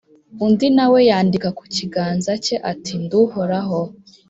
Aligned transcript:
undi 0.45 0.67
na 0.75 0.85
we 0.91 0.99
yandike 1.09 1.49
ku 1.57 1.63
kiganza 1.75 2.31
cye, 2.43 2.55
ati 2.71 2.93
«ndi 3.03 3.13
uw’uhoraho», 3.17 3.79